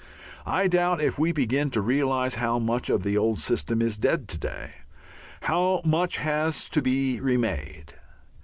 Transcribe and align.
I 0.47 0.65
doubt 0.65 0.99
if 0.99 1.19
we 1.19 1.31
begin 1.31 1.69
to 1.69 1.79
realize 1.81 2.33
how 2.33 2.57
much 2.57 2.89
of 2.89 3.03
the 3.03 3.15
old 3.19 3.37
system 3.37 3.83
is 3.83 3.97
dead 3.97 4.27
to 4.29 4.37
day, 4.39 4.73
how 5.41 5.81
much 5.85 6.17
has 6.17 6.69
to 6.69 6.81
be 6.81 7.19
remade. 7.21 7.93